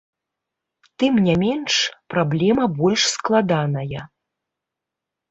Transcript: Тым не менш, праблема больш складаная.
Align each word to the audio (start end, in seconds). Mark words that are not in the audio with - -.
Тым 1.01 1.17
не 1.25 1.33
менш, 1.41 1.73
праблема 2.13 2.65
больш 2.79 3.03
складаная. 3.17 4.03